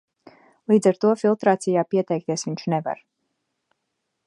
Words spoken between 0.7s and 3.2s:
Līdz ar to filtrācijā pieteikties viņš nevar.